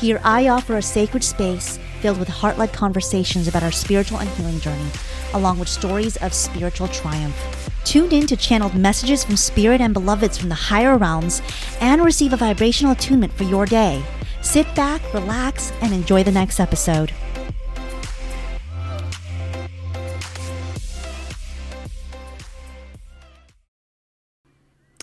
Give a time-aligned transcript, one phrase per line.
[0.00, 4.28] Here, I offer a sacred space filled with heart led conversations about our spiritual and
[4.30, 4.90] healing journey,
[5.34, 7.36] along with stories of spiritual triumph.
[7.84, 11.42] Tune in to channeled messages from spirit and beloveds from the higher realms
[11.80, 14.00] and receive a vibrational attunement for your day.
[14.40, 17.12] Sit back, relax, and enjoy the next episode.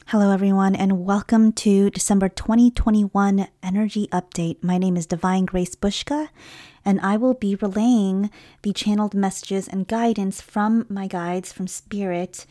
[0.09, 4.64] Hello, everyone, and welcome to December 2021 Energy Update.
[4.64, 6.30] My name is Divine Grace Bushka,
[6.86, 8.30] and I will be relaying
[8.62, 12.45] the channeled messages and guidance from my guides from Spirit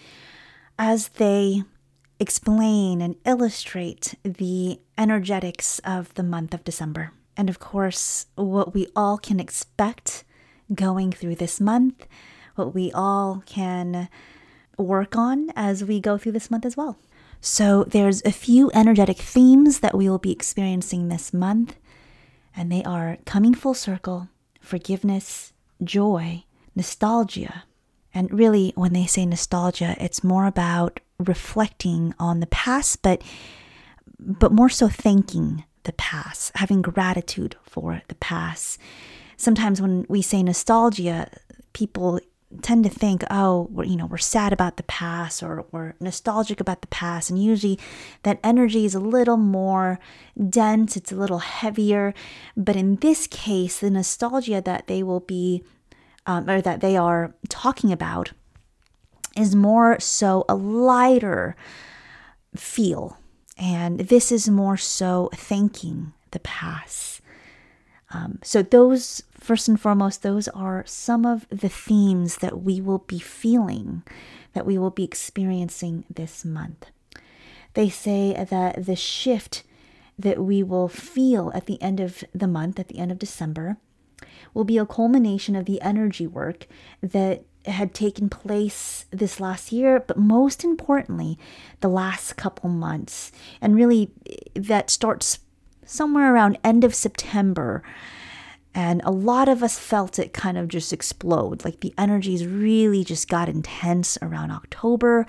[0.80, 1.62] as they
[2.18, 7.12] explain and illustrate the energetics of the month of December.
[7.36, 10.24] And of course, what we all can expect
[10.74, 12.08] going through this month,
[12.56, 14.08] what we all can
[14.76, 16.98] work on as we go through this month as well.
[17.46, 21.76] So, there's a few energetic themes that we will be experiencing this month,
[22.56, 24.30] and they are coming full circle,
[24.62, 27.64] forgiveness, joy, nostalgia.
[28.14, 33.20] And really, when they say nostalgia, it's more about reflecting on the past, but
[34.18, 38.78] but more so thanking the past, having gratitude for the past.
[39.36, 41.28] Sometimes when we say nostalgia,
[41.74, 42.20] people
[42.62, 46.80] tend to think, oh, you know, we're sad about the past or we're nostalgic about
[46.80, 47.30] the past.
[47.30, 47.78] And usually
[48.22, 49.98] that energy is a little more
[50.48, 52.14] dense, it's a little heavier.
[52.56, 55.64] But in this case, the nostalgia that they will be,
[56.26, 58.32] um, or that they are talking about,
[59.36, 61.56] is more so a lighter
[62.56, 63.18] feel.
[63.56, 67.20] And this is more so thanking the past.
[68.14, 72.98] Um, so, those, first and foremost, those are some of the themes that we will
[72.98, 74.04] be feeling,
[74.52, 76.86] that we will be experiencing this month.
[77.74, 79.64] They say that the shift
[80.16, 83.78] that we will feel at the end of the month, at the end of December,
[84.54, 86.68] will be a culmination of the energy work
[87.02, 91.36] that had taken place this last year, but most importantly,
[91.80, 93.32] the last couple months.
[93.60, 94.12] And really,
[94.54, 95.40] that starts
[95.86, 97.82] somewhere around end of September.
[98.74, 101.64] And a lot of us felt it kind of just explode.
[101.64, 105.26] Like the energies really just got intense around October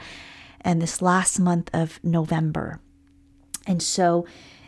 [0.61, 2.79] and this last month of November.
[3.67, 4.25] And so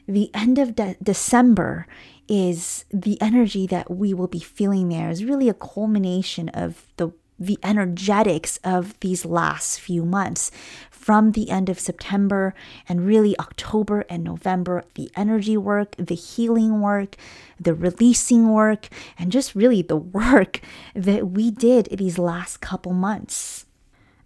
[0.07, 1.87] the end of de- December
[2.27, 7.11] is the energy that we will be feeling there is really a culmination of the
[7.39, 10.51] the energetics of these last few months
[10.89, 12.53] from the end of September
[12.89, 17.15] and really October and November, the energy work, the healing work,
[17.59, 20.59] the releasing work, and just really the work
[20.93, 23.65] that we did these last couple months.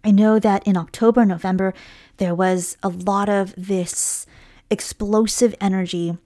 [0.04, 1.72] I know that in October, November,
[2.16, 4.26] there was a lot of this
[4.70, 6.16] explosive energy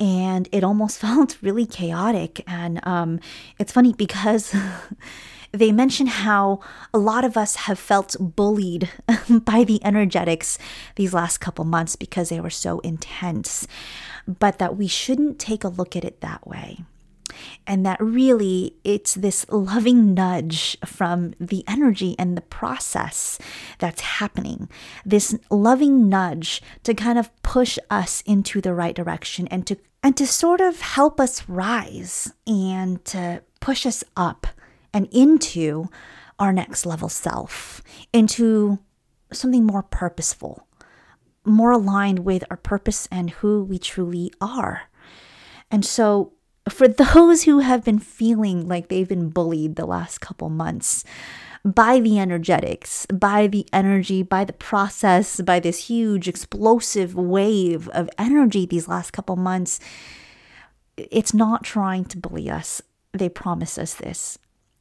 [0.00, 2.42] and it almost felt really chaotic.
[2.46, 3.20] And um,
[3.58, 4.54] it's funny because
[5.52, 6.60] they mention how
[6.92, 8.90] a lot of us have felt bullied
[9.28, 10.58] by the energetics
[10.96, 13.66] these last couple months because they were so intense,
[14.26, 16.84] but that we shouldn't take a look at it that way.
[17.66, 23.38] And that really it's this loving nudge from the energy and the process
[23.78, 24.68] that's happening.
[25.04, 30.16] This loving nudge to kind of push us into the right direction and to and
[30.16, 34.46] to sort of help us rise and to push us up
[34.92, 35.88] and into
[36.38, 37.82] our next level self,
[38.12, 38.78] into
[39.32, 40.66] something more purposeful,
[41.44, 44.82] more aligned with our purpose and who we truly are.
[45.70, 46.32] And so,
[46.68, 51.04] for those who have been feeling like they've been bullied the last couple months
[51.64, 58.10] by the energetics, by the energy, by the process, by this huge explosive wave of
[58.18, 59.78] energy these last couple months,
[60.96, 62.82] it's not trying to bully us.
[63.12, 64.38] They promise us this.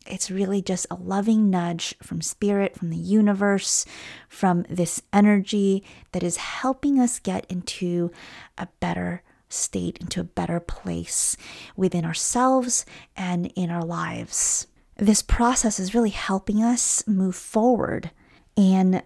[0.07, 3.85] It's really just a loving nudge from spirit, from the universe,
[4.27, 8.11] from this energy that is helping us get into
[8.57, 11.37] a better state, into a better place
[11.75, 14.67] within ourselves and in our lives.
[14.97, 18.11] This process is really helping us move forward
[18.57, 19.03] and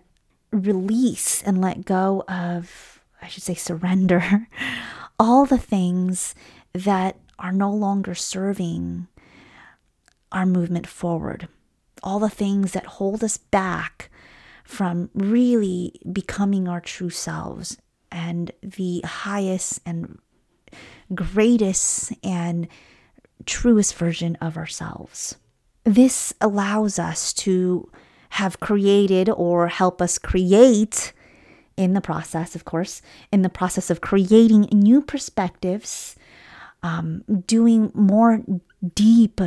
[0.52, 4.48] release and let go of, I should say, surrender
[5.20, 6.36] all the things
[6.74, 9.08] that are no longer serving
[10.36, 11.48] our movement forward,
[12.04, 14.12] all the things that hold us back
[14.66, 17.78] from really becoming our true selves
[18.12, 20.20] and the highest and
[21.14, 22.68] greatest and
[23.46, 25.38] truest version of ourselves.
[25.86, 27.90] This allows us to
[28.32, 31.14] have created or help us create
[31.78, 33.02] in the process, of course,
[33.32, 36.16] in the process of creating new perspectives,
[36.84, 38.42] um, doing more
[38.94, 39.40] deep,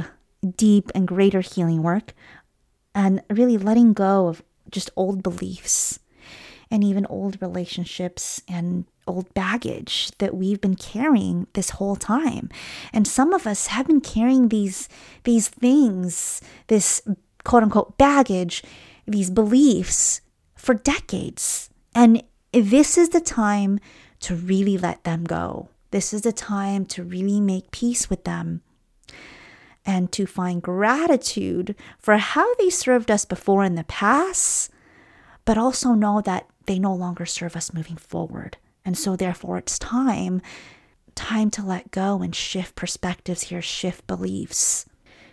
[0.57, 2.15] deep and greater healing work,
[2.95, 5.99] and really letting go of just old beliefs
[6.71, 12.51] and even old relationships and old baggage that we've been carrying this whole time.
[12.93, 14.89] And some of us have been carrying these
[15.25, 17.03] these things, this
[17.45, 18.63] quote unquote baggage,
[19.07, 20.21] these beliefs
[20.55, 21.71] for decades.
[21.95, 23.81] And this is the time
[24.21, 25.69] to really let them go.
[25.91, 28.63] This is the time to really make peace with them
[29.89, 34.71] and to find gratitude for how they served us before in the past,
[35.47, 38.59] but also know that they no longer serve us moving forward.
[38.85, 40.43] And so therefore it's time
[41.15, 44.87] time to let go and shift perspectives here, shift beliefs,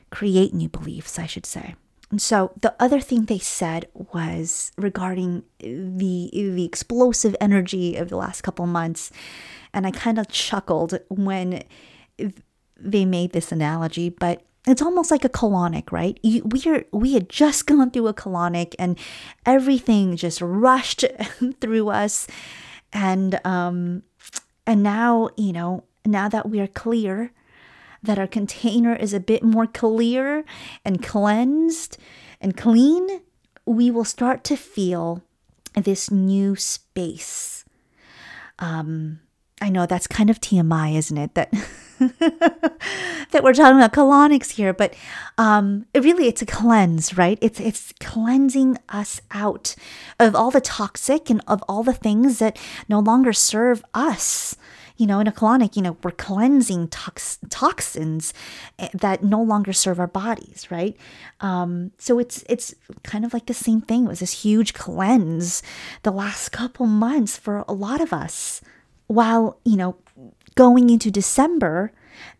[0.10, 1.76] create new beliefs, I should say.
[2.10, 8.16] And so the other thing they said was regarding the the explosive energy of the
[8.16, 9.12] last couple months
[9.74, 11.64] and I kind of chuckled when
[12.80, 16.20] they made this analogy, but it's almost like a colonic, right?
[16.24, 18.98] You, we are we had just gone through a colonic, and
[19.46, 21.06] everything just rushed
[21.62, 22.28] through us,
[22.92, 24.04] and um,
[24.66, 27.32] and now you know now that we are clear,
[28.04, 30.46] that our container is a bit more clear
[30.84, 31.98] and cleansed
[32.40, 33.22] and clean,
[33.66, 35.24] we will start to feel
[35.74, 37.66] this new space.
[38.60, 39.20] Um,
[39.62, 41.34] I know that's kind of TMI, isn't it?
[41.36, 41.54] That
[42.20, 44.94] that we're talking about colonics here, but
[45.38, 47.38] um, it really it's a cleanse, right?
[47.42, 49.76] It's it's cleansing us out
[50.20, 52.60] of all the toxic and of all the things that
[52.90, 54.56] no longer serve us.
[54.98, 58.34] You know, in a colonic, you know, we're cleansing tox- toxins
[58.80, 60.96] eh, that no longer serve our bodies, right?
[61.42, 64.06] Um, so it's it's kind of like the same thing.
[64.06, 65.62] It was this huge cleanse
[66.04, 68.62] the last couple months for a lot of us
[69.08, 69.98] while, you know,
[70.56, 71.92] going into December,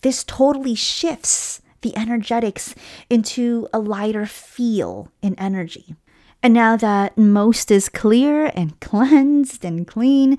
[0.02, 2.74] this totally shifts the energetics
[3.10, 5.96] into a lighter feel in energy.
[6.42, 10.38] And now that most is clear and cleansed and clean,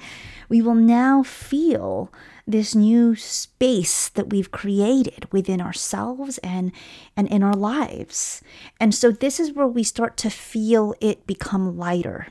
[0.49, 2.13] we will now feel
[2.47, 6.71] this new space that we've created within ourselves and
[7.17, 8.41] and in our lives.
[8.79, 12.29] And so this is where we start to feel it become lighter.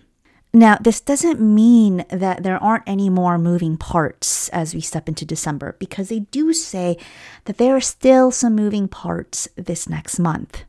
[0.56, 5.26] Now, this doesn't mean that there aren't any more moving parts as we step into
[5.26, 6.98] December, because they do say
[7.44, 10.64] that there are still some moving parts this next month.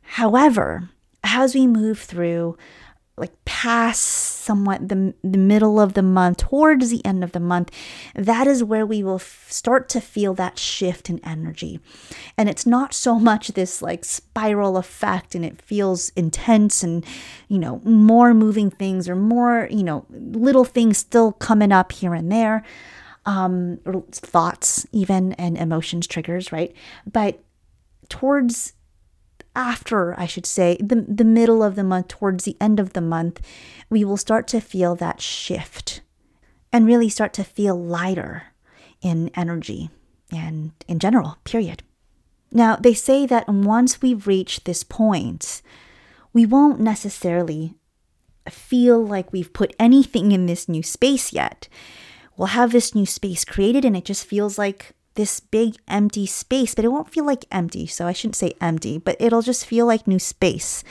[0.00, 0.88] However,
[1.22, 2.56] as we move through
[3.16, 7.70] like past somewhat the, the middle of the month towards the end of the month
[8.14, 11.80] that is where we will f- start to feel that shift in energy.
[12.36, 17.04] And it's not so much this like spiral effect and it feels intense and
[17.48, 22.14] you know more moving things or more you know little things still coming up here
[22.14, 22.64] and there
[23.24, 23.78] um
[24.12, 26.74] thoughts even and emotions triggers right?
[27.10, 27.42] But
[28.08, 28.74] towards
[29.56, 33.00] after, I should say, the, the middle of the month, towards the end of the
[33.00, 33.40] month,
[33.88, 36.02] we will start to feel that shift
[36.72, 38.44] and really start to feel lighter
[39.00, 39.90] in energy
[40.30, 41.82] and in general, period.
[42.52, 45.62] Now, they say that once we've reached this point,
[46.32, 47.74] we won't necessarily
[48.50, 51.68] feel like we've put anything in this new space yet.
[52.36, 56.74] We'll have this new space created and it just feels like this big empty space,
[56.74, 57.86] but it won't feel like empty.
[57.86, 60.84] So I shouldn't say empty, but it'll just feel like new space.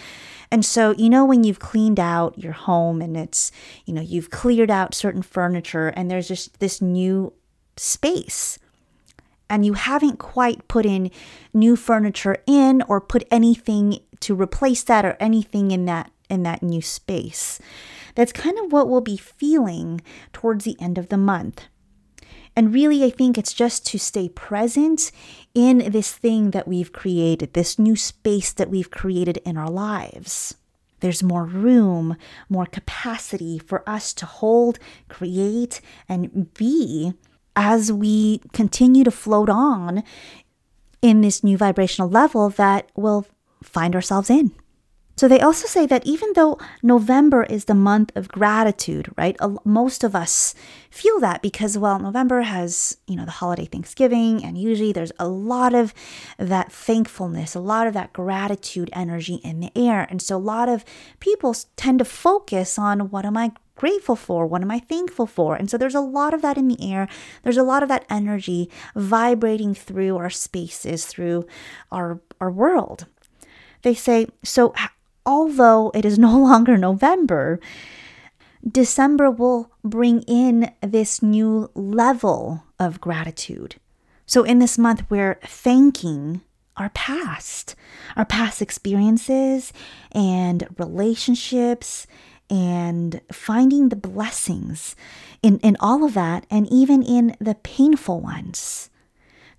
[0.52, 3.52] And so, you know, when you've cleaned out your home and it's,
[3.86, 7.34] you know, you've cleared out certain furniture and there's just this new
[7.78, 8.60] space
[9.50, 11.12] and you haven't quite put in
[11.54, 16.64] new furniture in or put anything to replace that or anything in that in that
[16.64, 17.60] new space.
[18.16, 20.02] That's kind of what we'll be feeling
[20.34, 21.66] towards the end of the month.
[22.56, 25.12] And really, I think it's just to stay present
[25.54, 30.56] in this thing that we've created, this new space that we've created in our lives.
[31.02, 32.16] There's more room,
[32.50, 37.14] more capacity for us to hold, create, and be
[37.56, 40.04] as we continue to float on
[41.02, 43.26] in this new vibrational level that we'll
[43.62, 44.52] find ourselves in.
[45.16, 49.38] So they also say that even though November is the month of gratitude, right?
[49.64, 50.54] Most of us
[50.90, 55.28] feel that because, well, November has, you know, the holiday Thanksgiving, and usually there's a
[55.28, 55.94] lot of
[56.38, 60.06] that thankfulness, a lot of that gratitude energy in the air.
[60.10, 60.84] And so a lot of
[61.22, 64.46] people tend to focus on what am I grateful for?
[64.46, 65.56] What am I thankful for?
[65.56, 67.08] And so there's a lot of that in the air.
[67.44, 71.46] There's a lot of that energy vibrating through our spaces, through
[71.92, 73.06] our, our world.
[73.82, 74.74] They say, so
[75.26, 77.60] although it is no longer November,
[78.70, 83.76] December will bring in this new level of gratitude.
[84.26, 86.42] So, in this month, we're thanking
[86.78, 87.76] our past,
[88.16, 89.72] our past experiences
[90.12, 92.08] and relationships,
[92.50, 94.96] and finding the blessings
[95.42, 98.90] in, in all of that, and even in the painful ones,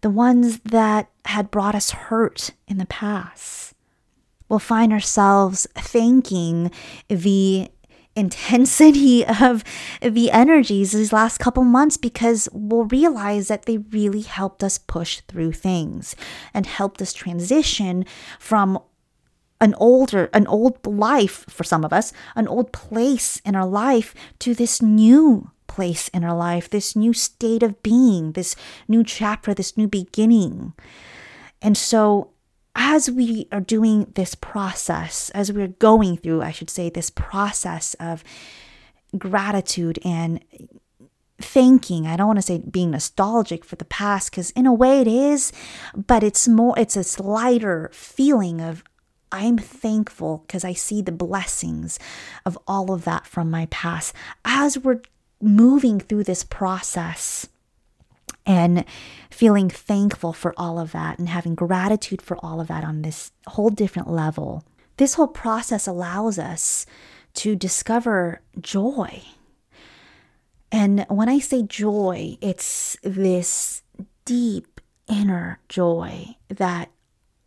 [0.01, 3.76] the ones that had brought us hurt in the past
[4.49, 6.71] we'll find ourselves thanking
[7.09, 7.71] the
[8.17, 9.63] intensity of
[10.01, 15.21] the energies these last couple months because we'll realize that they really helped us push
[15.29, 16.17] through things
[16.55, 18.05] and helped us transition
[18.41, 18.79] from
[19.59, 24.15] an older an old life for some of us an old place in our life
[24.39, 28.55] to this new place in our life this new state of being this
[28.89, 30.73] new chapter this new beginning.
[31.63, 32.33] And so
[32.77, 37.95] as we are doing this process, as we're going through, I should say, this process
[37.99, 38.23] of
[39.17, 40.41] gratitude and
[41.39, 45.01] thanking, I don't want to say being nostalgic for the past, because in a way
[45.01, 45.53] it is,
[45.95, 48.85] but it's more, it's a lighter feeling of,
[49.33, 51.99] I'm thankful because I see the blessings
[52.45, 54.15] of all of that from my past.
[54.45, 55.01] As we're
[55.41, 57.49] moving through this process,
[58.47, 58.85] and
[59.31, 63.33] feeling thankful for all of that and having gratitude for all of that on this
[63.49, 64.65] whole different level.
[64.97, 66.87] This whole process allows us
[67.35, 69.23] to discover joy.
[70.73, 73.83] And when I say joy, it's this
[74.25, 76.91] deep inner joy that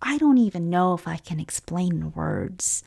[0.02, 2.84] I don't even know if I can explain in words.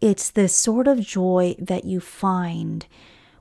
[0.00, 2.86] It's the sort of joy that you find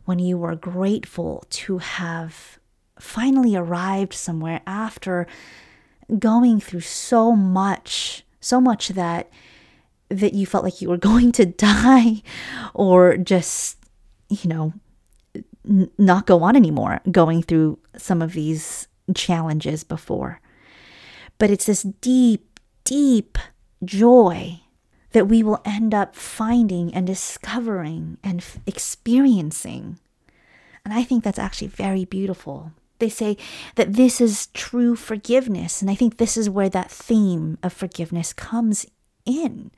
[0.05, 2.59] when you are grateful to have
[3.03, 5.27] finally arrived somewhere after
[6.19, 9.29] going through so much, so much that
[10.09, 12.21] that you felt like you were going to die
[12.73, 13.77] or just,
[14.29, 14.73] you know,
[15.67, 20.39] n- not go on anymore going through some of these challenges before.
[21.37, 23.37] But it's this deep, deep
[23.83, 24.61] joy
[25.11, 29.99] that we will end up finding and discovering and f- experiencing.
[30.85, 33.37] And I think that's actually very beautiful they say
[33.75, 35.81] that this is true forgiveness.
[35.81, 38.85] And I think this is where that theme of forgiveness comes
[39.25, 39.71] in.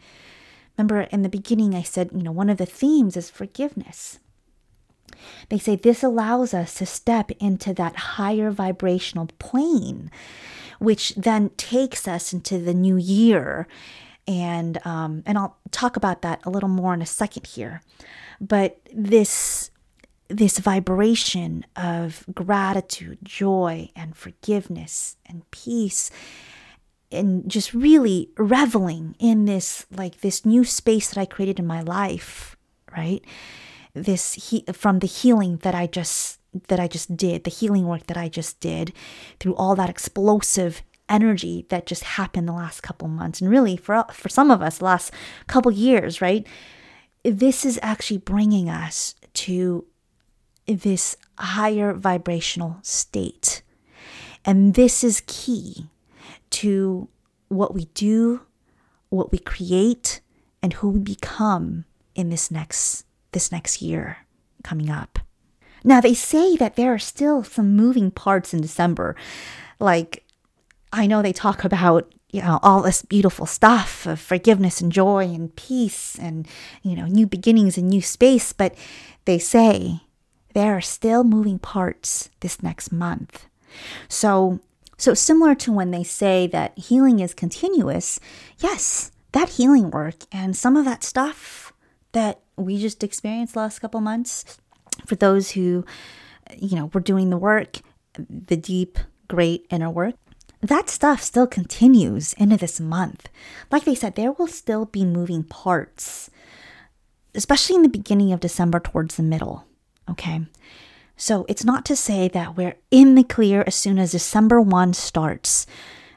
[0.78, 4.20] Remember in the beginning, I said, you know, one of the themes is forgiveness.
[5.50, 10.12] They say this allows us to step into that higher vibrational plane,
[10.80, 13.68] which then takes us into the new year.
[14.28, 17.82] And um, and I'll talk about that a little more in a second here.
[18.42, 19.72] But this
[20.28, 26.10] this vibration of gratitude, joy, and forgiveness and peace
[27.12, 31.82] and just really reveling in this like this new space that I created in my
[31.82, 32.56] life,
[32.96, 33.24] right?
[33.94, 38.08] This he, from the healing that I just that I just did, the healing work
[38.08, 38.94] that I just did
[39.40, 44.06] through all that explosive energy that just happened the last couple months and really for
[44.12, 45.12] for some of us last
[45.48, 46.46] couple years, right?
[47.24, 49.86] This is actually bringing us to
[50.68, 53.62] this higher vibrational state.
[54.44, 55.88] And this is key
[56.52, 57.08] to
[57.48, 58.42] what we do,
[59.10, 60.22] what we create,
[60.62, 64.18] and who we become in this next this next year
[64.64, 65.20] coming up.
[65.84, 69.16] Now they say that there are still some moving parts in December.
[69.80, 70.24] Like
[70.92, 75.26] I know they talk about you know all this beautiful stuff of forgiveness and joy
[75.26, 76.48] and peace and
[76.82, 78.76] you know new beginnings and new space, but
[79.26, 80.02] they say
[80.56, 83.46] there are still moving parts this next month.
[84.08, 84.62] So,
[84.98, 88.22] so similar to when they say that healing is continuous,
[88.60, 91.74] yes, that healing work and some of that stuff
[92.14, 94.58] that we just experienced last couple months
[95.06, 95.84] for those who
[96.58, 97.80] you know, were doing the work,
[98.18, 98.98] the deep,
[99.28, 100.16] great inner work,
[100.62, 103.28] that stuff still continues into this month.
[103.72, 106.30] Like they said, there will still be moving parts,
[107.34, 109.66] especially in the beginning of December towards the middle.
[110.10, 110.42] Okay.
[111.18, 114.94] So it's not to say that we're in the clear as soon as December 1
[114.94, 115.66] starts.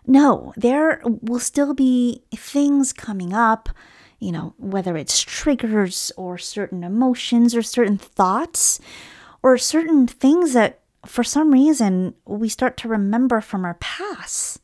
[0.07, 3.69] No, there will still be things coming up
[4.19, 8.81] you know, whether it's triggers or certain emotions or certain thoughts
[9.43, 14.61] or certain things that for some reason we start to remember from our past.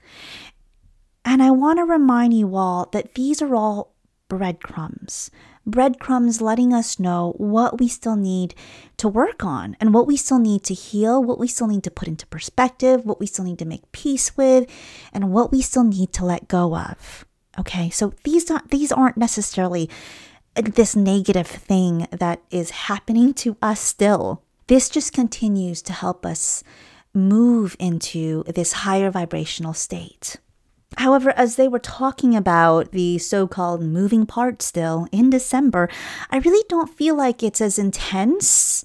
[1.25, 3.95] And I want to remind you all that these are all
[4.29, 5.31] breadcrumbs.
[5.67, 8.55] Breadcrumbs letting us know what we still need
[8.99, 11.91] to work on and what we still need to heal, what we still need to
[11.91, 14.69] put into perspective, what we still need to make peace with,
[15.13, 17.25] and what we still need to let go of.
[17.59, 19.89] Okay, so these aren't, these aren't necessarily
[20.55, 24.43] this negative thing that is happening to us still.
[24.67, 26.63] This just continues to help us
[27.13, 30.37] move into this higher vibrational state.
[30.99, 35.89] However, as they were talking about the so called moving part still in December,
[36.31, 38.85] I really don't feel like it's as intense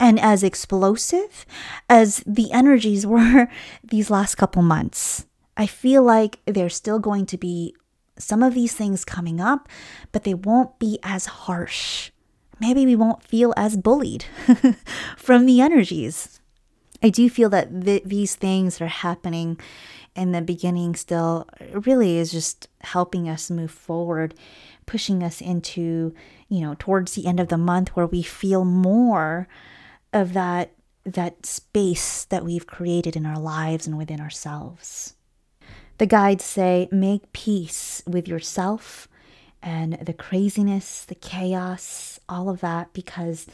[0.00, 1.44] and as explosive
[1.88, 3.48] as the energies were
[3.82, 5.26] these last couple months.
[5.56, 7.74] I feel like there's still going to be
[8.16, 9.68] some of these things coming up,
[10.12, 12.10] but they won't be as harsh.
[12.60, 14.24] Maybe we won't feel as bullied
[15.16, 16.40] from the energies.
[17.02, 19.60] I do feel that th- these things are happening
[20.18, 24.34] in the beginning still really is just helping us move forward,
[24.86, 26.14] pushing us into,
[26.48, 29.48] you know, towards the end of the month where we feel more
[30.12, 30.72] of that
[31.04, 35.14] that space that we've created in our lives and within ourselves.
[35.96, 39.08] The guides say, make peace with yourself
[39.62, 43.46] and the craziness, the chaos, all of that, because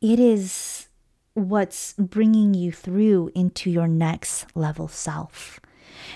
[0.00, 0.88] it is
[1.34, 5.60] what's bringing you through into your next level self.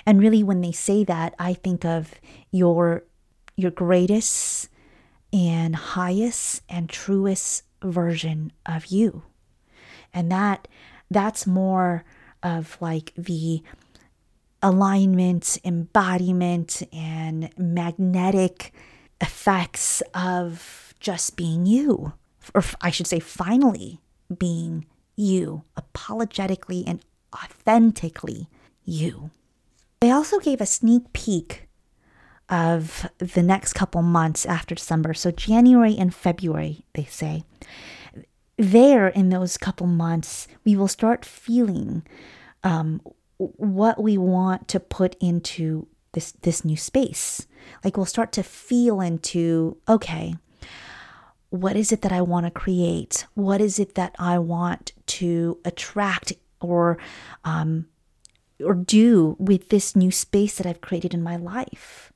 [0.07, 2.15] And really, when they say that, I think of
[2.51, 3.05] your
[3.57, 4.69] your greatest
[5.33, 9.23] and highest and truest version of you.
[10.13, 10.69] And that
[11.11, 12.05] that's more
[12.43, 13.63] of like the
[14.63, 18.73] alignment, embodiment, and magnetic
[19.21, 22.13] effects of just being you.
[22.55, 24.01] Or I should say, finally
[24.37, 27.01] being you, apologetically and
[27.35, 28.49] authentically
[28.85, 29.31] you.
[30.01, 31.69] They also gave a sneak peek
[32.49, 35.13] of the next couple months after December.
[35.15, 37.45] So, January and February, they say.
[38.57, 42.03] There, in those couple months, we will start feeling
[42.65, 43.01] um,
[43.37, 47.47] what we want to put into this this new space.
[47.85, 50.35] Like we'll start to feel into okay,
[51.51, 53.27] what is it that I want to create?
[53.35, 56.99] What is it that I want to attract or
[57.45, 57.87] um,
[58.65, 62.13] or do with this new space that I've created in my life?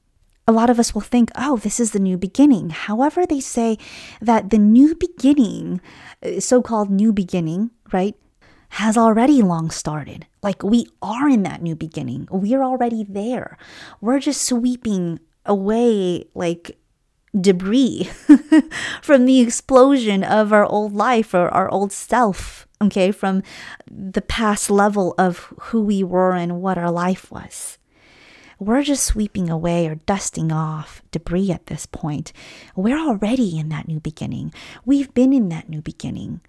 [0.49, 2.71] A lot of us will think, oh, this is the new beginning.
[2.71, 3.79] However, they say
[4.21, 5.81] that the new beginning,
[6.23, 8.17] uh, so called new beginning, right,
[8.71, 10.27] has already long started.
[10.43, 12.27] Like we are in that new beginning.
[12.31, 13.59] We're already there.
[14.01, 16.79] We're just sweeping away like
[17.39, 18.05] debris
[19.03, 23.43] from the explosion of our old life or our old self, okay, from
[23.91, 27.79] the past level of who we were and what our life was.
[28.59, 32.33] We're just sweeping away or dusting off debris at this point.
[32.77, 34.55] We're already in that new beginning.
[34.85, 36.41] We've been in that new beginning.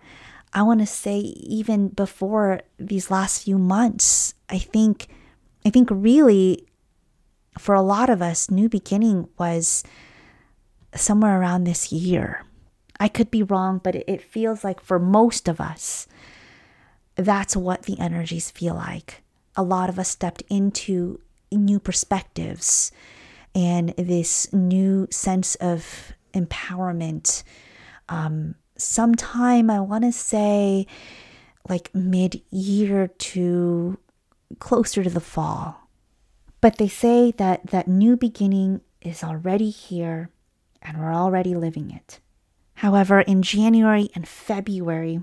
[0.54, 5.08] I want to say even before these last few months, I think
[5.66, 6.68] I think really
[7.58, 9.84] for a lot of us new beginning was
[10.94, 12.46] somewhere around this year.
[13.04, 16.08] I could be wrong, but it, feels like for most of us
[17.18, 19.24] that's what the energies feel like.
[19.58, 21.20] A lot of us stepped into
[21.52, 22.94] new perspectives
[23.54, 27.44] and this new sense of empowerment
[28.08, 30.88] um, sometime I want to say
[31.68, 34.00] like mid year to
[34.60, 35.90] closer to the fall.
[36.62, 40.30] But they say that that new beginning is already here
[40.82, 42.22] and we're already living it.
[42.84, 45.22] However, in January and February,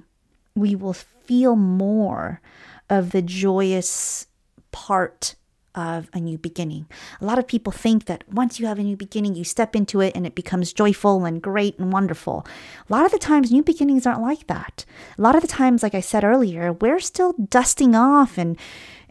[0.57, 2.41] we will feel more
[2.89, 4.27] of the joyous
[4.73, 5.35] part
[5.75, 6.87] of a new beginning.
[7.21, 10.01] A lot of people think that once you have a new beginning, you step into
[10.01, 12.47] it and it becomes joyful and great and wonderful.
[12.89, 14.87] A lot of the times, new beginnings aren't like that.
[15.19, 18.57] A lot of the times, like I said earlier, we're still dusting off and,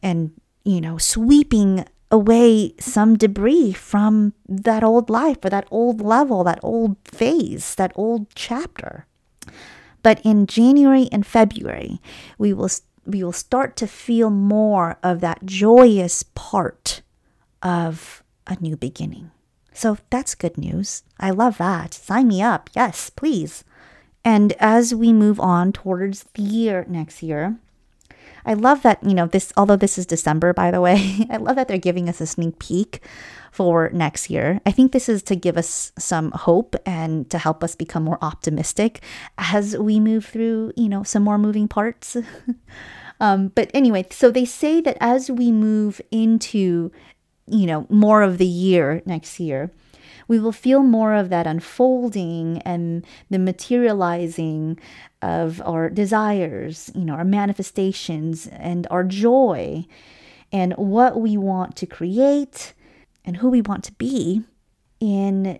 [0.01, 0.31] and,
[0.65, 6.59] you know, sweeping away some debris from that old life or that old level, that
[6.63, 9.05] old phase, that old chapter.
[10.01, 12.01] But in January and February,
[12.37, 12.69] we will
[13.05, 17.01] we will start to feel more of that joyous part
[17.63, 19.31] of a new beginning.
[19.73, 21.03] So that's good news.
[21.19, 21.93] I love that.
[21.93, 22.69] Sign me up.
[22.75, 23.63] Yes, please.
[24.23, 27.57] And as we move on towards the year next year,
[28.45, 31.55] I love that, you know, this, although this is December, by the way, I love
[31.55, 33.01] that they're giving us a sneak peek
[33.51, 34.61] for next year.
[34.65, 38.19] I think this is to give us some hope and to help us become more
[38.21, 39.01] optimistic
[39.37, 42.15] as we move through, you know, some more moving parts.
[43.19, 46.91] um, but anyway, so they say that as we move into,
[47.47, 49.71] you know, more of the year next year,
[50.29, 54.79] we will feel more of that unfolding and the materializing
[55.21, 59.85] of our desires, you know, our manifestations and our joy
[60.51, 62.73] and what we want to create
[63.25, 64.43] and who we want to be
[64.99, 65.59] in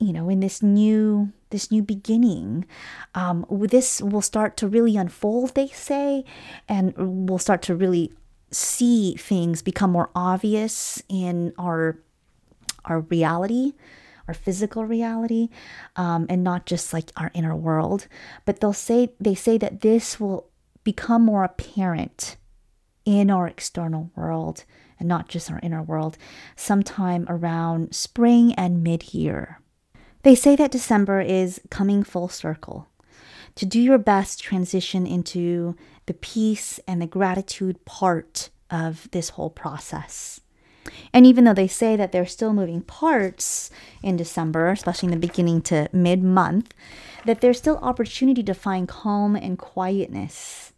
[0.00, 2.64] you know in this new this new beginning.
[3.14, 6.24] Um, this will start to really unfold they say
[6.68, 8.12] and we'll start to really
[8.50, 11.98] see things become more obvious in our
[12.88, 13.72] our reality
[14.26, 15.48] our physical reality
[15.96, 18.08] um, and not just like our inner world
[18.44, 20.48] but they'll say they say that this will
[20.84, 22.36] become more apparent
[23.04, 24.64] in our external world
[24.98, 26.18] and not just our inner world
[26.56, 29.60] sometime around spring and mid year.
[30.22, 32.88] They say that December is coming full circle.
[33.54, 35.74] To do your best, transition into
[36.06, 40.40] the peace and the gratitude part of this whole process.
[41.12, 43.70] And even though they say that they're still moving parts
[44.02, 46.72] in December, especially in the beginning to mid month,
[47.24, 50.72] that there's still opportunity to find calm and quietness.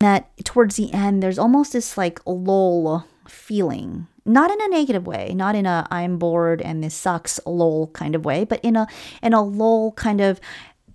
[0.00, 4.06] That towards the end, there's almost this like lull feeling.
[4.24, 8.14] Not in a negative way, not in a I'm bored and this sucks lol kind
[8.14, 8.86] of way, but in a
[9.22, 10.40] in a lol kind of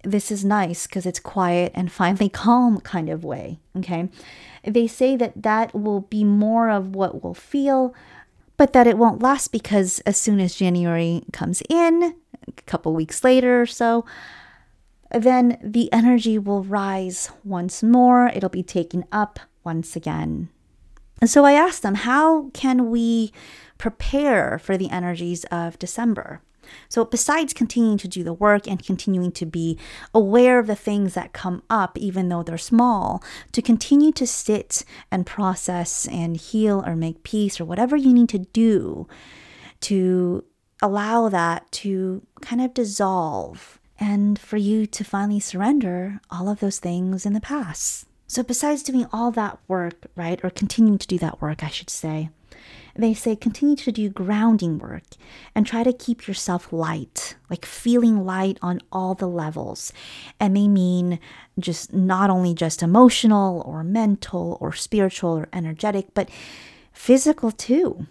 [0.03, 3.59] this is nice because it's quiet and finally calm kind of way.
[3.77, 4.09] Okay.
[4.63, 7.93] They say that that will be more of what we'll feel,
[8.57, 12.15] but that it won't last because as soon as January comes in,
[12.47, 14.05] a couple weeks later or so,
[15.11, 18.27] then the energy will rise once more.
[18.27, 20.49] It'll be taken up once again.
[21.21, 23.31] And so I asked them, how can we
[23.77, 26.41] prepare for the energies of December?
[26.89, 29.77] So, besides continuing to do the work and continuing to be
[30.13, 34.83] aware of the things that come up, even though they're small, to continue to sit
[35.11, 39.07] and process and heal or make peace or whatever you need to do
[39.81, 40.43] to
[40.81, 46.79] allow that to kind of dissolve and for you to finally surrender all of those
[46.79, 48.05] things in the past.
[48.27, 51.89] So, besides doing all that work, right, or continuing to do that work, I should
[51.89, 52.29] say,
[52.95, 55.03] they say continue to do grounding work
[55.55, 59.91] and try to keep yourself light, like feeling light on all the levels.
[60.39, 61.19] And they mean
[61.57, 66.29] just not only just emotional or mental or spiritual or energetic, but
[66.91, 68.05] physical too.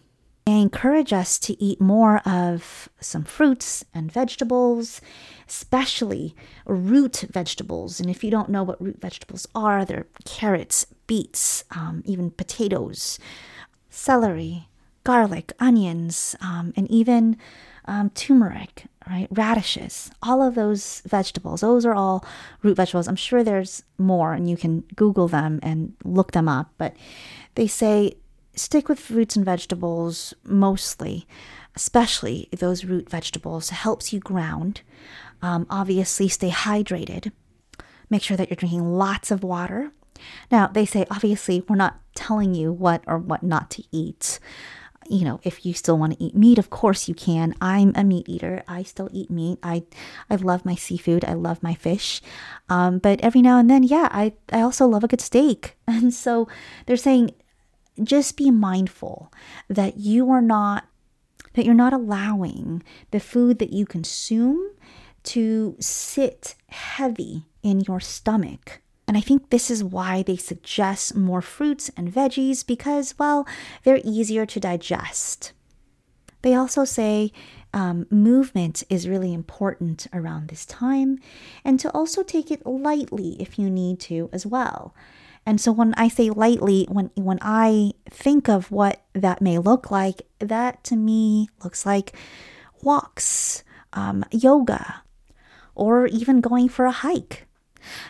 [0.44, 5.00] They encourage us to eat more of some fruits and vegetables,
[5.48, 6.34] especially
[6.66, 8.00] root vegetables.
[8.00, 13.20] And if you don't know what root vegetables are, they're carrots, beets, um, even potatoes,
[13.88, 14.66] celery,
[15.04, 17.36] garlic, onions, um, and even
[17.86, 19.28] um, turmeric, right?
[19.30, 21.60] Radishes, all of those vegetables.
[21.62, 22.24] Those are all
[22.62, 23.08] root vegetables.
[23.08, 26.70] I'm sure there's more, and you can Google them and look them up.
[26.78, 26.94] But
[27.54, 28.14] they say
[28.54, 31.26] stick with fruits and vegetables mostly,
[31.74, 33.70] especially those root vegetables.
[33.70, 34.82] helps you ground.
[35.40, 37.32] Um, obviously, stay hydrated.
[38.10, 39.90] Make sure that you're drinking lots of water.
[40.50, 44.38] Now, they say obviously we're not telling you what or what not to eat.
[45.08, 47.54] You know, if you still want to eat meat, of course you can.
[47.60, 48.62] I'm a meat eater.
[48.68, 49.58] I still eat meat.
[49.62, 49.84] I
[50.30, 51.24] I love my seafood.
[51.24, 52.20] I love my fish.
[52.68, 55.76] Um, but every now and then, yeah, I, I also love a good steak.
[55.86, 56.48] And so
[56.86, 57.32] they're saying
[58.02, 59.32] just be mindful
[59.68, 60.86] that you are not
[61.54, 64.70] that you're not allowing the food that you consume
[65.24, 68.81] to sit heavy in your stomach.
[69.08, 73.46] And I think this is why they suggest more fruits and veggies because, well,
[73.82, 75.52] they're easier to digest.
[76.42, 77.32] They also say
[77.74, 81.18] um, movement is really important around this time
[81.64, 84.94] and to also take it lightly if you need to as well.
[85.44, 89.90] And so when I say lightly, when when I think of what that may look
[89.90, 92.14] like, that to me looks like
[92.80, 95.02] walks, um, yoga,
[95.74, 97.46] or even going for a hike.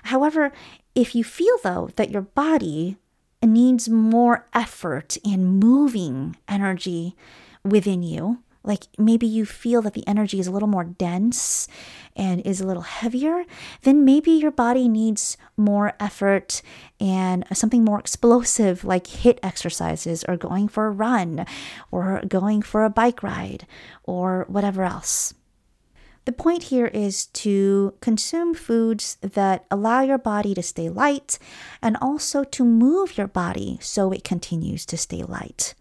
[0.05, 0.53] However,
[0.95, 2.97] if you feel though that your body
[3.43, 7.17] needs more effort in moving energy
[7.65, 11.67] within you, like maybe you feel that the energy is a little more dense
[12.15, 13.45] and is a little heavier,
[13.83, 16.63] then maybe your body needs more effort
[17.01, 21.45] and something more explosive like HIIT exercises or going for a run
[21.91, 23.67] or going for a bike ride
[24.05, 25.35] or whatever else.
[26.25, 31.39] The point here is to consume foods that allow your body to stay light
[31.83, 35.75] and also to move your body so it continues to stay light.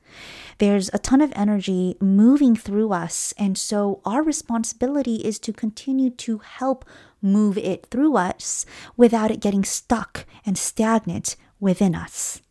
[0.58, 6.10] There's a ton of energy moving through us, and so our responsibility is to continue
[6.10, 6.86] to help
[7.21, 8.65] move it through us
[8.97, 12.41] without it getting stuck and stagnant within us.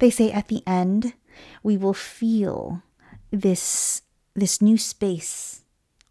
[0.00, 1.14] They say at the end,
[1.62, 2.82] we will feel
[3.30, 4.02] this,
[4.34, 5.62] this new space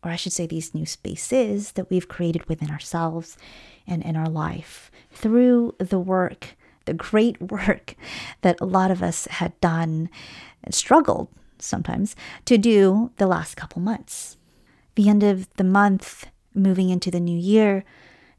[0.06, 3.38] or I should say, these new spaces that we've created within ourselves
[3.88, 7.96] and in our life through the work, the great work
[8.42, 10.10] that a lot of us had done
[10.64, 12.16] and struggled sometimes
[12.46, 14.38] to do the last couple months.
[14.94, 17.84] The end of the month, moving into the new year,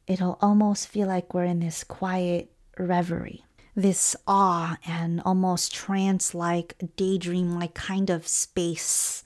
[0.06, 6.74] it'll almost feel like we're in this quiet reverie, this awe and almost trance like,
[6.94, 9.24] daydream like kind of space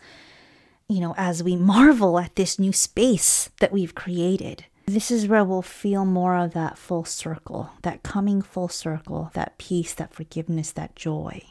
[0.90, 4.64] you know, as we marvel at this new space that we've created.
[4.86, 9.56] This is where we'll feel more of that full circle, that coming full circle, that
[9.56, 11.44] peace, that forgiveness, that joy.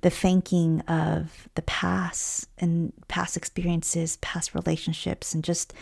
[0.00, 5.72] The thanking of the past and past experiences, past relationships, and just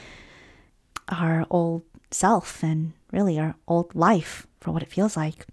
[1.09, 5.47] our old self and really our old life for what it feels like.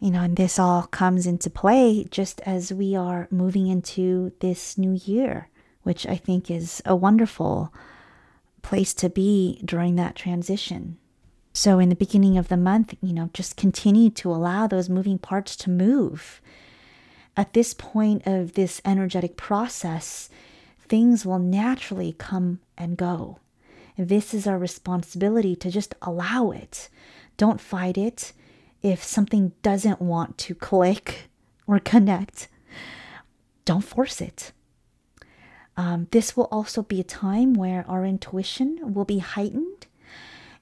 [0.00, 4.76] You know, and this all comes into play just as we are moving into this
[4.76, 5.49] new year
[5.82, 7.72] which I think is a wonderful
[8.62, 10.98] place to be during that transition.
[11.52, 15.18] So, in the beginning of the month, you know, just continue to allow those moving
[15.18, 16.40] parts to move.
[17.36, 20.28] At this point of this energetic process,
[20.78, 23.38] things will naturally come and go.
[23.96, 26.88] This is our responsibility to just allow it.
[27.36, 28.32] Don't fight it.
[28.82, 31.28] If something doesn't want to click
[31.66, 32.48] or connect,
[33.64, 34.52] don't force it.
[35.80, 39.86] Um, this will also be a time where our intuition will be heightened.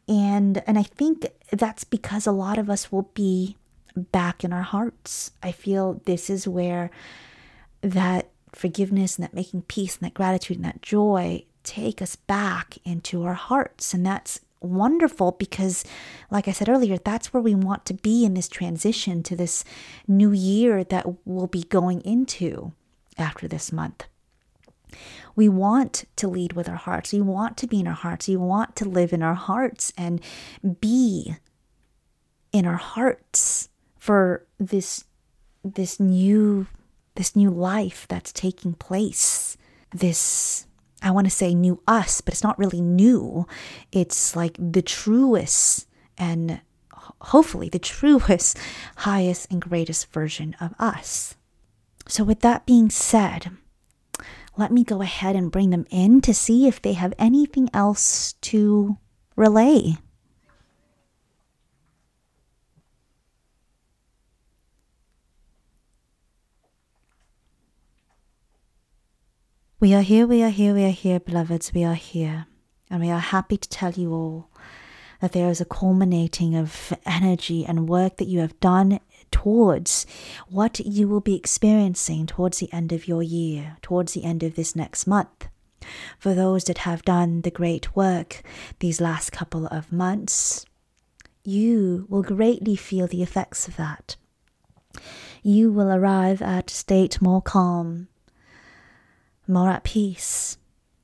[0.07, 3.57] And, and I think that's because a lot of us will be
[3.96, 5.33] back in our hearts.
[5.42, 6.92] I feel this is where
[7.81, 12.78] that forgiveness and that making peace and that gratitude and that joy take us back
[12.85, 13.92] into our hearts.
[13.92, 15.85] And that's wonderful because,
[16.31, 19.64] like I said earlier, that's where we want to be in this transition to this
[20.07, 22.70] new year that we'll be going into
[23.18, 24.04] after this month.
[25.37, 27.12] We want to lead with our hearts.
[27.12, 28.29] We want to be in our hearts.
[28.29, 30.20] We want to live in our hearts and
[30.81, 31.37] be
[32.53, 35.05] in our hearts for this
[35.64, 36.66] this new
[37.14, 39.57] this new life that's taking place.
[39.92, 40.66] This
[41.03, 43.46] I want to say new us, but it's not really new.
[43.92, 46.61] It's like the truest and
[47.20, 48.59] hopefully the truest,
[48.96, 51.37] highest, and greatest version of us.
[52.07, 53.51] So, with that being said,
[54.59, 58.33] let me go ahead and bring them in to see if they have anything else
[58.42, 58.99] to
[59.37, 59.97] relay.
[69.81, 72.47] We are here, we are here, we are here, beloveds, we are here.
[72.90, 74.51] And we are happy to tell you all
[75.21, 78.99] that there is a culminating of energy and work that you have done
[79.30, 80.06] towards
[80.48, 84.54] what you will be experiencing towards the end of your year, towards the end of
[84.54, 85.48] this next month.
[86.18, 88.42] For those that have done the great work
[88.80, 90.66] these last couple of months,
[91.44, 94.16] you will greatly feel the effects of that.
[95.42, 98.08] You will arrive at a state more calm,
[99.46, 100.58] more at peace,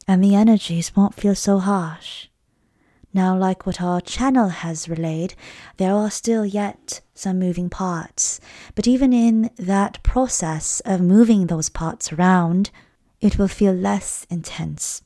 [0.06, 2.28] and the energies won't feel so harsh.
[3.14, 5.34] Now, like what our channel has relayed,
[5.76, 8.40] there are still yet some moving parts,
[8.74, 12.72] but even in that process of moving those parts around,
[13.20, 15.02] it will feel less intense.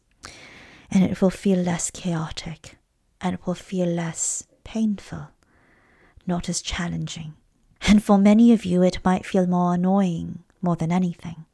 [0.91, 2.79] And it will feel less chaotic.
[3.21, 5.29] And it will feel less painful,
[6.27, 7.35] not as challenging.
[7.83, 11.45] And for many of you, it might feel more annoying more than anything.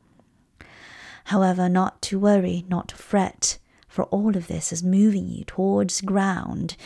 [1.24, 3.58] However, not to worry, not to fret
[3.94, 6.76] for all of this is moving you towards ground,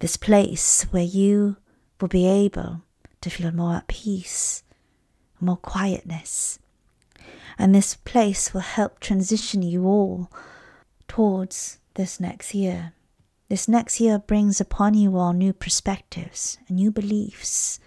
[0.00, 1.56] this place where you
[2.00, 2.82] will be able
[3.20, 4.64] to feel more at peace,
[5.40, 6.58] more quietness.
[7.60, 10.32] And this place will help transition you all
[11.06, 12.92] towards this next year.
[13.48, 17.78] This next year brings upon you all new perspectives and new beliefs.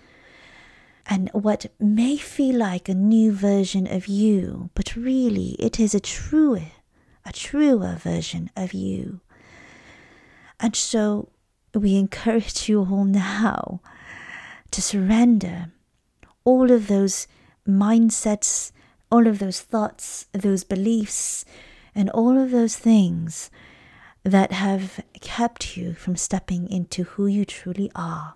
[1.06, 6.00] And what may feel like a new version of you, but really it is a
[6.00, 6.72] truer
[7.32, 9.22] a truer version of you.
[10.60, 11.30] And so
[11.74, 13.80] we encourage you all now
[14.72, 15.72] to surrender
[16.44, 17.28] all of those
[17.66, 18.74] mindsets,
[19.10, 21.46] all of those thoughts, those beliefs,
[21.96, 23.50] and all of those things
[24.24, 28.36] that have kept you from stepping into who you truly are.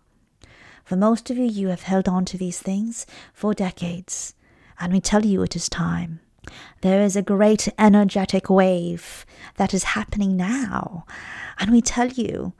[0.86, 4.36] For most of you, you have held on to these things for decades,
[4.79, 6.21] and we tell you it is time.
[6.81, 11.05] There is a great energetic wave that is happening now,
[11.60, 12.53] and we tell you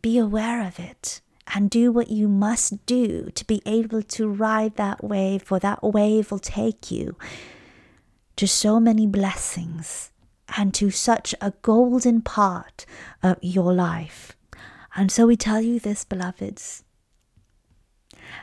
[0.00, 1.20] be aware of it
[1.54, 5.82] and do what you must do to be able to ride that wave, for that
[5.82, 7.16] wave will take you
[8.36, 10.10] to so many blessings
[10.56, 12.86] and to such a golden part
[13.22, 14.36] of your life.
[14.94, 16.84] And so we tell you this, beloveds.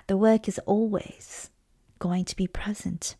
[0.07, 1.49] The work is always
[1.99, 3.15] going to be present.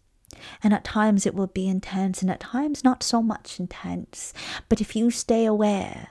[0.64, 4.34] And at times it will be intense, and at times not so much intense.
[4.68, 6.10] But if you stay aware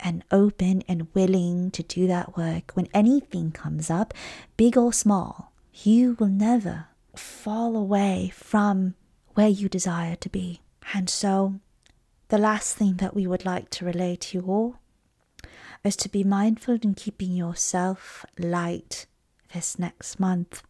[0.00, 4.12] and open and willing to do that work, when anything comes up,
[4.56, 8.94] big or small, you will never fall away from
[9.34, 10.60] where you desire to be.
[10.94, 11.60] And so,
[12.28, 14.76] the last thing that we would like to relate to you all
[15.84, 19.06] is to be mindful in keeping yourself light
[19.52, 20.62] this next month.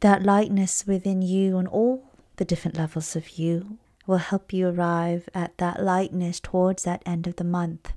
[0.00, 5.28] That lightness within you on all the different levels of you will help you arrive
[5.34, 7.92] at that lightness towards that end of the month.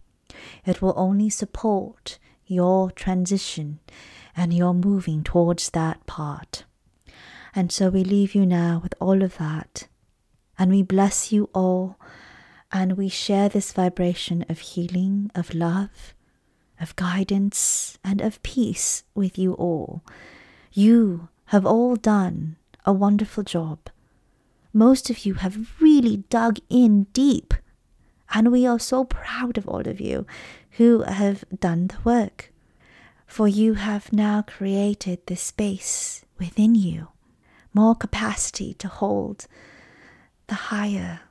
[0.65, 3.79] It will only support your transition
[4.35, 6.63] and your moving towards that part.
[7.53, 9.87] And so we leave you now with all of that.
[10.59, 11.97] And we bless you all.
[12.71, 16.13] And we share this vibration of healing, of love,
[16.79, 20.03] of guidance, and of peace with you all.
[20.71, 23.89] You have all done a wonderful job.
[24.73, 27.53] Most of you have really dug in deep.
[28.33, 30.25] And we are so proud of all of you
[30.71, 32.51] who have done the work.
[33.25, 37.09] For you have now created this space within you
[37.73, 39.45] more capacity to hold
[40.47, 41.21] the higher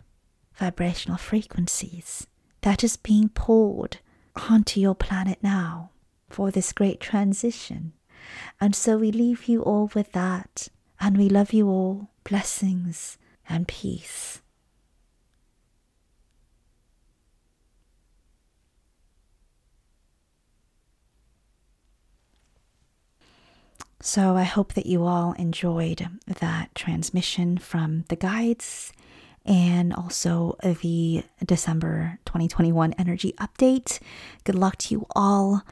[0.54, 2.26] vibrational frequencies
[2.60, 3.98] that is being poured
[4.50, 5.90] onto your planet now
[6.28, 7.92] for this great transition.
[8.60, 10.68] And so we leave you all with that,
[11.00, 12.10] and we love you all.
[12.24, 14.40] Blessings and peace.
[24.00, 28.92] So I hope that you all enjoyed that transmission from the guides
[29.44, 33.98] and also the December 2021 energy update.
[34.44, 35.62] Good luck to you all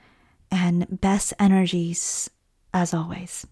[0.51, 2.29] and best energies
[2.74, 3.46] as always.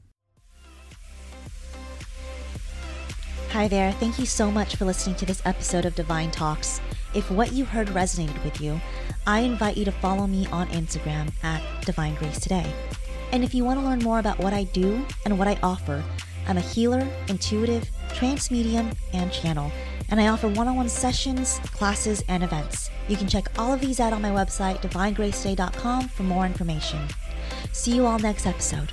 [3.52, 3.92] Hi there.
[3.92, 6.80] Thank you so much for listening to this episode of Divine Talks.
[7.14, 8.80] If what you heard resonated with you,
[9.26, 12.72] I invite you to follow me on Instagram at Divine Grace Today.
[13.30, 16.02] And if you want to learn more about what I do and what I offer,
[16.48, 19.70] I'm a healer, intuitive, trance medium, and channel,
[20.08, 22.90] and I offer one on one sessions, classes, and events.
[23.06, 27.00] You can check all of these out on my website, divinegracetoday.com, for more information.
[27.72, 28.92] See you all next episode.